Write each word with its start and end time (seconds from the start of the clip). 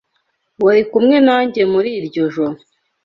Wari 0.63 0.83
kumwe 0.91 1.17
nanjye 1.27 1.61
muri 1.73 1.89
iryo 1.99 2.23
joro. 2.35 2.53